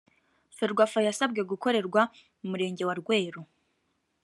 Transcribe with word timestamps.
ferwafa 0.57 0.99
yasabwe 1.07 1.41
gukorerwa 1.51 2.01
mu 2.39 2.45
murenge 2.51 2.83
wa 2.87 2.93
rweru 2.99 3.41